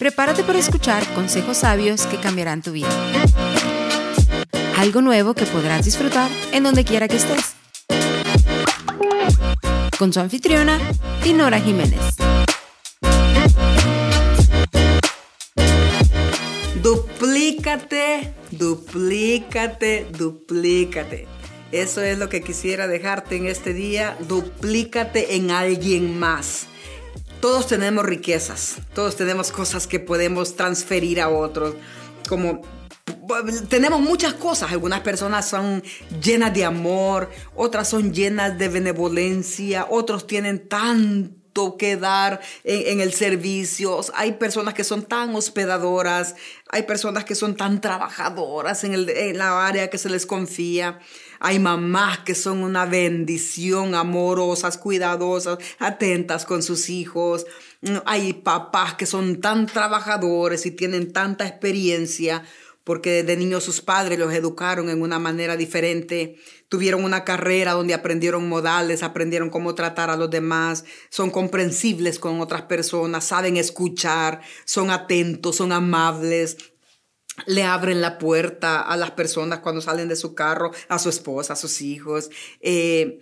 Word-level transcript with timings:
Prepárate 0.00 0.44
para 0.44 0.58
escuchar 0.58 1.06
consejos 1.12 1.58
sabios 1.58 2.06
que 2.06 2.16
cambiarán 2.16 2.62
tu 2.62 2.72
vida. 2.72 2.88
Algo 4.78 5.02
nuevo 5.02 5.34
que 5.34 5.44
podrás 5.44 5.84
disfrutar 5.84 6.30
en 6.52 6.62
donde 6.62 6.86
quiera 6.86 7.06
que 7.06 7.16
estés. 7.16 7.52
Con 9.98 10.10
su 10.10 10.20
anfitriona, 10.20 10.80
Dinora 11.22 11.60
Jiménez. 11.60 12.00
Duplícate, 16.82 18.32
duplícate, 18.52 20.06
duplícate. 20.16 21.28
Eso 21.72 22.00
es 22.00 22.18
lo 22.18 22.30
que 22.30 22.40
quisiera 22.40 22.88
dejarte 22.88 23.36
en 23.36 23.48
este 23.48 23.74
día. 23.74 24.16
Duplícate 24.26 25.36
en 25.36 25.50
alguien 25.50 26.18
más. 26.18 26.68
Todos 27.40 27.66
tenemos 27.66 28.04
riquezas, 28.04 28.76
todos 28.94 29.16
tenemos 29.16 29.50
cosas 29.50 29.86
que 29.86 29.98
podemos 29.98 30.56
transferir 30.56 31.20
a 31.20 31.30
otros, 31.30 31.74
como 32.28 32.60
tenemos 33.68 34.00
muchas 34.00 34.34
cosas. 34.34 34.72
Algunas 34.72 35.00
personas 35.00 35.48
son 35.48 35.82
llenas 36.22 36.52
de 36.52 36.64
amor, 36.64 37.30
otras 37.54 37.88
son 37.88 38.12
llenas 38.12 38.58
de 38.58 38.68
benevolencia, 38.68 39.86
otros 39.88 40.26
tienen 40.26 40.68
tanto 40.68 41.39
que 41.78 41.96
dar 41.96 42.40
en, 42.64 43.00
el 43.00 43.12
servicio. 43.12 44.00
Hay 44.14 44.32
personas 44.32 44.74
que 44.74 44.84
son 44.84 45.02
tan 45.02 45.34
hospedadoras, 45.34 46.36
hay 46.70 46.84
personas 46.84 47.24
que 47.24 47.34
son 47.34 47.56
tan 47.56 47.80
trabajadoras 47.80 48.84
en, 48.84 48.94
el, 48.94 49.08
en 49.10 49.38
la 49.38 49.66
área 49.66 49.90
que 49.90 49.98
se 49.98 50.08
les 50.08 50.26
confía. 50.26 50.98
Hay 51.40 51.58
mamás 51.58 52.18
que 52.20 52.34
son 52.34 52.62
una 52.62 52.84
bendición, 52.84 53.94
amorosas, 53.94 54.78
cuidadosas, 54.78 55.58
atentas 55.78 56.44
con 56.44 56.62
sus 56.62 56.90
hijos. 56.90 57.46
Hay 58.04 58.34
papás 58.34 58.94
que 58.94 59.06
son 59.06 59.40
tan 59.40 59.66
trabajadores 59.66 60.66
y 60.66 60.70
tienen 60.70 61.12
tanta 61.12 61.46
experiencia 61.46 62.42
porque 62.90 63.22
desde 63.22 63.36
niños 63.36 63.62
sus 63.62 63.80
padres 63.80 64.18
los 64.18 64.34
educaron 64.34 64.90
en 64.90 65.00
una 65.00 65.20
manera 65.20 65.56
diferente, 65.56 66.40
tuvieron 66.68 67.04
una 67.04 67.22
carrera 67.22 67.70
donde 67.70 67.94
aprendieron 67.94 68.48
modales, 68.48 69.04
aprendieron 69.04 69.48
cómo 69.48 69.76
tratar 69.76 70.10
a 70.10 70.16
los 70.16 70.28
demás, 70.28 70.84
son 71.08 71.30
comprensibles 71.30 72.18
con 72.18 72.40
otras 72.40 72.62
personas, 72.62 73.22
saben 73.22 73.56
escuchar, 73.56 74.40
son 74.64 74.90
atentos, 74.90 75.54
son 75.54 75.70
amables, 75.70 76.56
le 77.46 77.62
abren 77.62 78.00
la 78.00 78.18
puerta 78.18 78.80
a 78.80 78.96
las 78.96 79.12
personas 79.12 79.60
cuando 79.60 79.80
salen 79.80 80.08
de 80.08 80.16
su 80.16 80.34
carro, 80.34 80.72
a 80.88 80.98
su 80.98 81.10
esposa, 81.10 81.52
a 81.52 81.56
sus 81.56 81.82
hijos. 81.82 82.28
Eh, 82.60 83.20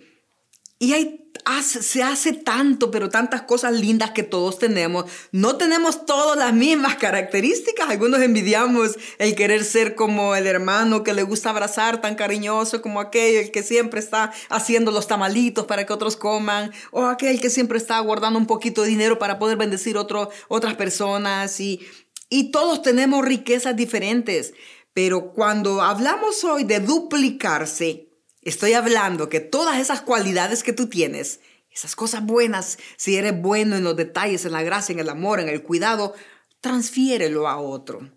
y 0.79 0.93
hay, 0.93 1.29
se 1.61 2.03
hace 2.03 2.31
tanto, 2.31 2.89
pero 2.89 3.09
tantas 3.09 3.41
cosas 3.41 3.73
lindas 3.73 4.11
que 4.11 4.23
todos 4.23 4.59
tenemos. 4.59 5.05
No 5.31 5.57
tenemos 5.57 6.05
todas 6.05 6.37
las 6.37 6.53
mismas 6.53 6.95
características. 6.95 7.89
Algunos 7.89 8.21
envidiamos 8.21 8.97
el 9.17 9.35
querer 9.35 9.65
ser 9.65 9.95
como 9.95 10.35
el 10.35 10.47
hermano 10.47 11.03
que 11.03 11.13
le 11.13 11.23
gusta 11.23 11.49
abrazar, 11.49 12.01
tan 12.01 12.15
cariñoso 12.15 12.81
como 12.81 13.01
aquel 13.01 13.35
el 13.35 13.51
que 13.51 13.61
siempre 13.61 13.99
está 13.99 14.31
haciendo 14.49 14.91
los 14.91 15.07
tamalitos 15.07 15.65
para 15.65 15.85
que 15.85 15.93
otros 15.93 16.15
coman, 16.15 16.71
o 16.91 17.05
aquel 17.05 17.41
que 17.41 17.49
siempre 17.49 17.77
está 17.77 17.99
guardando 17.99 18.39
un 18.39 18.47
poquito 18.47 18.83
de 18.83 18.89
dinero 18.89 19.19
para 19.19 19.37
poder 19.37 19.57
bendecir 19.57 19.97
otro, 19.97 20.29
otras 20.47 20.75
personas. 20.75 21.59
Y 21.59 21.81
y 22.29 22.51
todos 22.51 22.83
tenemos 22.83 23.25
riquezas 23.25 23.75
diferentes, 23.75 24.53
pero 24.93 25.33
cuando 25.33 25.81
hablamos 25.81 26.43
hoy 26.43 26.63
de 26.63 26.79
duplicarse, 26.79 28.08
estoy 28.49 28.73
hablando 28.73 29.29
que 29.29 29.39
todas 29.39 29.79
esas 29.79 30.01
cualidades 30.01 30.63
que 30.63 30.73
tú 30.73 30.87
tienes, 30.87 31.39
esas 31.71 31.95
cosas 31.95 32.25
buenas, 32.25 32.77
si 32.97 33.15
eres 33.15 33.39
bueno 33.39 33.75
en 33.75 33.83
los 33.83 33.95
detalles, 33.95 34.45
en 34.45 34.51
la 34.51 34.63
gracia, 34.63 34.93
en 34.93 34.99
el 34.99 35.09
amor, 35.09 35.39
en 35.39 35.49
el 35.49 35.63
cuidado, 35.63 36.13
transfiérelo 36.61 37.47
a 37.47 37.57
otro. 37.57 38.11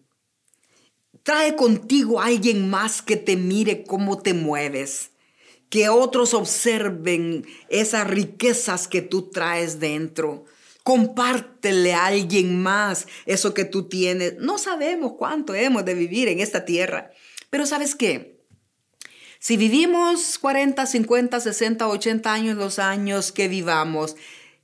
Trae 1.23 1.55
contigo 1.55 2.21
a 2.21 2.27
alguien 2.27 2.69
más 2.69 3.03
que 3.03 3.17
te 3.17 3.37
mire 3.37 3.85
cómo 3.85 4.21
te 4.21 4.35
mueves, 4.35 5.11
que 5.69 5.89
otros 5.89 6.35
observen 6.35 7.47
esas 7.69 8.07
riquezas 8.09 8.89
que 8.89 9.03
tú 9.03 9.31
traes 9.31 9.79
dentro. 9.79 10.45
Compártele 10.83 11.95
a 11.95 12.07
alguien 12.07 12.61
más 12.61 13.07
eso 13.25 13.55
que 13.55 13.65
tú 13.65 13.89
tienes. 13.89 14.39
No 14.39 14.59
sabemos 14.59 15.13
cuánto 15.17 15.55
hemos 15.55 15.85
de 15.85 15.95
vivir 15.95 16.29
en 16.29 16.41
esta 16.41 16.65
tierra, 16.65 17.13
pero 17.51 17.67
¿sabes 17.67 17.95
qué? 17.95 18.42
Si 19.43 19.57
vivimos 19.57 20.39
40, 20.39 20.87
50, 20.87 21.41
60, 21.41 21.89
80 21.89 22.33
años, 22.33 22.57
los 22.57 22.79
años 22.79 23.33
que 23.33 23.49
vivamos, 23.49 24.15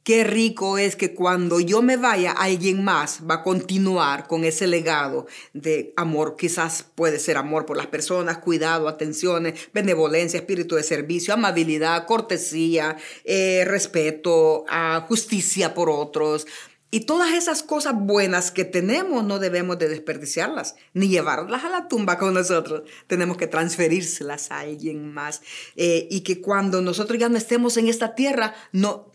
Qué 0.04 0.24
rico 0.24 0.78
es 0.78 0.96
que 0.96 1.12
cuando 1.12 1.60
yo 1.60 1.82
me 1.82 1.98
vaya, 1.98 2.32
alguien 2.32 2.82
más 2.82 3.20
va 3.28 3.34
a 3.34 3.42
continuar 3.42 4.26
con 4.26 4.44
ese 4.44 4.66
legado 4.66 5.26
de 5.52 5.92
amor. 5.96 6.36
Quizás 6.38 6.82
puede 6.94 7.18
ser 7.18 7.36
amor 7.36 7.66
por 7.66 7.76
las 7.76 7.88
personas, 7.88 8.38
cuidado, 8.38 8.88
atenciones, 8.88 9.68
benevolencia, 9.74 10.38
espíritu 10.38 10.76
de 10.76 10.82
servicio, 10.82 11.34
amabilidad, 11.34 12.06
cortesía, 12.06 12.96
eh, 13.24 13.66
respeto, 13.66 14.64
ah, 14.70 15.04
justicia 15.06 15.74
por 15.74 15.90
otros. 15.90 16.46
Y 16.90 17.00
todas 17.00 17.34
esas 17.34 17.62
cosas 17.62 17.94
buenas 17.96 18.50
que 18.50 18.64
tenemos 18.64 19.22
no 19.22 19.38
debemos 19.38 19.78
de 19.78 19.88
desperdiciarlas, 19.88 20.76
ni 20.94 21.08
llevarlas 21.08 21.64
a 21.64 21.68
la 21.68 21.88
tumba 21.88 22.18
con 22.18 22.32
nosotros. 22.32 22.82
Tenemos 23.06 23.36
que 23.36 23.46
transferírselas 23.46 24.50
a 24.50 24.60
alguien 24.60 25.12
más. 25.12 25.42
Eh, 25.76 26.08
y 26.10 26.22
que 26.22 26.40
cuando 26.40 26.80
nosotros 26.80 27.18
ya 27.18 27.28
no 27.28 27.36
estemos 27.36 27.76
en 27.76 27.88
esta 27.88 28.14
tierra, 28.14 28.54
no, 28.72 29.12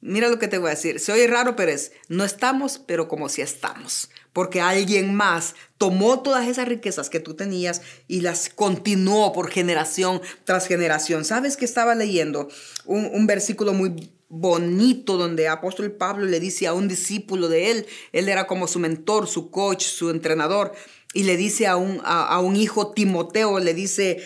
Mira 0.00 0.28
lo 0.28 0.38
que 0.38 0.46
te 0.46 0.58
voy 0.58 0.68
a 0.68 0.74
decir. 0.74 1.00
Se 1.00 1.10
oye 1.10 1.26
raro, 1.26 1.56
pero 1.56 1.72
es, 1.72 1.90
no 2.08 2.24
estamos, 2.24 2.78
pero 2.78 3.08
como 3.08 3.28
si 3.28 3.42
estamos. 3.42 4.10
Porque 4.32 4.60
alguien 4.60 5.12
más 5.14 5.56
tomó 5.76 6.20
todas 6.20 6.46
esas 6.46 6.68
riquezas 6.68 7.10
que 7.10 7.18
tú 7.18 7.34
tenías 7.34 7.82
y 8.06 8.20
las 8.20 8.48
continuó 8.48 9.32
por 9.32 9.50
generación 9.50 10.20
tras 10.44 10.68
generación. 10.68 11.24
¿Sabes 11.24 11.56
que 11.56 11.64
estaba 11.64 11.96
leyendo? 11.96 12.48
Un, 12.84 13.26
versículo 13.26 13.72
muy 13.72 14.12
bonito 14.28 15.16
donde 15.16 15.48
apóstol 15.48 15.92
Pablo 15.92 16.26
le 16.26 16.40
dice 16.40 16.66
a 16.66 16.74
un 16.74 16.88
discípulo 16.88 17.48
de 17.48 17.70
él, 17.70 17.86
él 18.12 18.28
era 18.28 18.46
como 18.46 18.68
su 18.68 18.78
mentor, 18.78 19.26
su 19.26 19.50
coach, 19.50 19.84
su 19.84 20.10
entrenador, 20.10 20.72
y 21.14 21.22
le 21.24 21.36
dice 21.36 21.66
a 21.66 21.76
un, 21.76 22.00
a 22.04 22.38
un 22.40 22.56
hijo 22.56 22.92
Timoteo, 22.92 23.58
le 23.58 23.72
dice, 23.74 24.22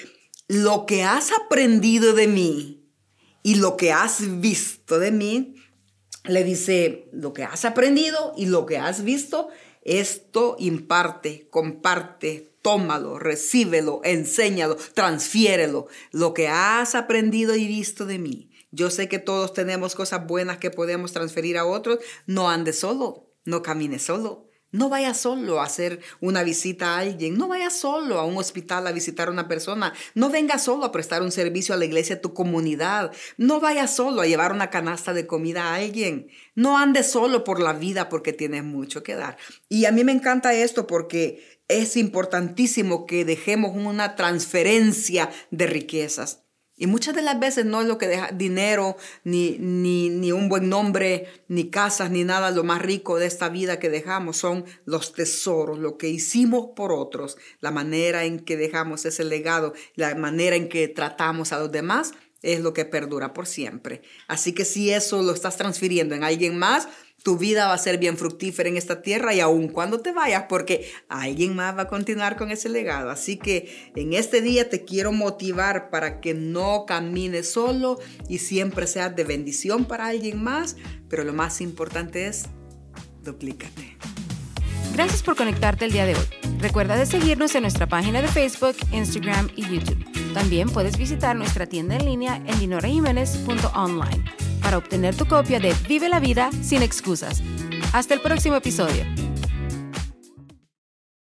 lo 0.48 0.84
que 0.84 1.04
has 1.04 1.30
aprendido 1.32 2.12
de 2.12 2.26
mí 2.26 2.84
y 3.42 3.54
lo 3.56 3.76
que 3.76 3.92
has 3.92 4.40
visto 4.40 4.98
de 4.98 5.12
mí, 5.12 5.54
le 6.24 6.44
dice, 6.44 7.08
lo 7.12 7.32
que 7.32 7.44
has 7.44 7.64
aprendido 7.64 8.32
y 8.36 8.46
lo 8.46 8.66
que 8.66 8.78
has 8.78 9.02
visto, 9.02 9.48
esto 9.82 10.56
imparte, 10.58 11.48
comparte, 11.50 12.54
tómalo, 12.62 13.18
recíbelo, 13.18 14.00
enséñalo, 14.04 14.76
transfiérelo. 14.94 15.88
Lo 16.12 16.32
que 16.32 16.48
has 16.48 16.94
aprendido 16.94 17.56
y 17.56 17.66
visto 17.66 18.06
de 18.06 18.18
mí. 18.18 18.51
Yo 18.72 18.90
sé 18.90 19.06
que 19.08 19.18
todos 19.18 19.52
tenemos 19.52 19.94
cosas 19.94 20.26
buenas 20.26 20.56
que 20.56 20.70
podemos 20.70 21.12
transferir 21.12 21.58
a 21.58 21.66
otros. 21.66 21.98
No 22.26 22.48
andes 22.48 22.80
solo, 22.80 23.30
no 23.44 23.62
camines 23.62 24.02
solo. 24.02 24.48
No 24.70 24.88
vaya 24.88 25.12
solo 25.12 25.60
a 25.60 25.64
hacer 25.64 26.00
una 26.22 26.42
visita 26.42 26.94
a 26.94 27.00
alguien, 27.00 27.36
no 27.36 27.46
vaya 27.46 27.68
solo 27.68 28.18
a 28.18 28.24
un 28.24 28.38
hospital 28.38 28.86
a 28.86 28.92
visitar 28.92 29.28
a 29.28 29.30
una 29.30 29.46
persona, 29.46 29.92
no 30.14 30.30
venga 30.30 30.58
solo 30.58 30.86
a 30.86 30.92
prestar 30.92 31.20
un 31.20 31.30
servicio 31.30 31.74
a 31.74 31.76
la 31.76 31.84
iglesia, 31.84 32.16
a 32.16 32.20
tu 32.22 32.32
comunidad, 32.32 33.12
no 33.36 33.60
vaya 33.60 33.86
solo 33.86 34.22
a 34.22 34.26
llevar 34.26 34.50
una 34.50 34.70
canasta 34.70 35.12
de 35.12 35.26
comida 35.26 35.64
a 35.64 35.74
alguien, 35.74 36.28
no 36.54 36.78
ande 36.78 37.02
solo 37.02 37.44
por 37.44 37.60
la 37.60 37.74
vida 37.74 38.08
porque 38.08 38.32
tienes 38.32 38.64
mucho 38.64 39.02
que 39.02 39.14
dar. 39.14 39.36
Y 39.68 39.84
a 39.84 39.92
mí 39.92 40.04
me 40.04 40.12
encanta 40.12 40.54
esto 40.54 40.86
porque 40.86 41.60
es 41.68 41.98
importantísimo 41.98 43.04
que 43.04 43.26
dejemos 43.26 43.76
una 43.76 44.16
transferencia 44.16 45.30
de 45.50 45.66
riquezas. 45.66 46.41
Y 46.82 46.88
muchas 46.88 47.14
de 47.14 47.22
las 47.22 47.38
veces 47.38 47.64
no 47.64 47.80
es 47.80 47.86
lo 47.86 47.96
que 47.96 48.08
deja 48.08 48.32
dinero, 48.32 48.96
ni, 49.22 49.56
ni, 49.60 50.08
ni, 50.08 50.32
un 50.32 50.48
buen 50.48 50.68
nombre, 50.68 51.28
ni 51.46 51.70
casas, 51.70 52.10
ni 52.10 52.24
nada, 52.24 52.50
lo 52.50 52.64
más 52.64 52.82
rico 52.82 53.20
de 53.20 53.26
esta 53.26 53.48
vida 53.48 53.78
que 53.78 53.88
dejamos 53.88 54.38
son 54.38 54.64
los 54.84 55.12
tesoros, 55.12 55.78
lo 55.78 55.96
que 55.96 56.08
hicimos 56.08 56.70
por 56.74 56.90
otros, 56.90 57.38
la 57.60 57.70
manera 57.70 58.24
en 58.24 58.40
que 58.40 58.56
dejamos 58.56 59.04
ese 59.04 59.22
legado, 59.22 59.74
la 59.94 60.12
manera 60.16 60.56
en 60.56 60.68
que 60.68 60.88
tratamos 60.88 61.52
a 61.52 61.60
los 61.60 61.70
demás, 61.70 62.14
es 62.42 62.60
lo 62.60 62.72
que 62.72 62.84
perdura 62.84 63.32
por 63.32 63.46
siempre. 63.46 64.02
Así 64.28 64.52
que 64.52 64.64
si 64.64 64.90
eso 64.90 65.22
lo 65.22 65.32
estás 65.32 65.56
transfiriendo 65.56 66.14
en 66.14 66.24
alguien 66.24 66.58
más, 66.58 66.88
tu 67.22 67.38
vida 67.38 67.68
va 67.68 67.74
a 67.74 67.78
ser 67.78 67.98
bien 67.98 68.18
fructífera 68.18 68.68
en 68.68 68.76
esta 68.76 69.00
tierra 69.00 69.32
y 69.34 69.40
aun 69.40 69.68
cuando 69.68 70.00
te 70.00 70.12
vayas, 70.12 70.44
porque 70.48 70.90
alguien 71.08 71.54
más 71.54 71.76
va 71.76 71.82
a 71.82 71.88
continuar 71.88 72.36
con 72.36 72.50
ese 72.50 72.68
legado. 72.68 73.10
Así 73.10 73.36
que 73.36 73.92
en 73.94 74.12
este 74.12 74.40
día 74.40 74.68
te 74.68 74.84
quiero 74.84 75.12
motivar 75.12 75.90
para 75.90 76.20
que 76.20 76.34
no 76.34 76.84
camines 76.86 77.50
solo 77.50 77.98
y 78.28 78.38
siempre 78.38 78.86
seas 78.86 79.14
de 79.14 79.24
bendición 79.24 79.84
para 79.84 80.06
alguien 80.06 80.42
más, 80.42 80.76
pero 81.08 81.24
lo 81.24 81.32
más 81.32 81.60
importante 81.60 82.26
es, 82.26 82.46
duplícate. 83.22 83.96
Gracias 84.94 85.22
por 85.22 85.36
conectarte 85.36 85.86
el 85.86 85.92
día 85.92 86.04
de 86.04 86.14
hoy. 86.14 86.26
Recuerda 86.58 86.96
de 86.96 87.06
seguirnos 87.06 87.54
en 87.54 87.62
nuestra 87.62 87.86
página 87.86 88.20
de 88.20 88.28
Facebook, 88.28 88.76
Instagram 88.92 89.48
y 89.56 89.62
YouTube. 89.62 90.01
También 90.34 90.68
puedes 90.68 90.96
visitar 90.96 91.36
nuestra 91.36 91.66
tienda 91.66 91.96
en 91.96 92.06
línea 92.06 92.36
en 92.46 92.58
dinorajiménez.online 92.58 94.24
para 94.62 94.78
obtener 94.78 95.14
tu 95.14 95.26
copia 95.26 95.60
de 95.60 95.74
Vive 95.88 96.08
la 96.08 96.20
vida 96.20 96.50
sin 96.62 96.82
excusas. 96.82 97.42
Hasta 97.92 98.14
el 98.14 98.20
próximo 98.20 98.56
episodio. 98.56 99.04